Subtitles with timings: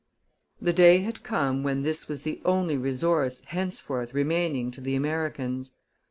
[0.59, 5.73] The day had come when this was the only resource henceforth remaining to the Americans.